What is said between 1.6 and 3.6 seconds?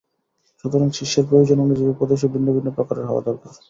অনুযায়ী উপদেশও ভিন্ন ভিন্ন প্রকারের হওয়া দরকার।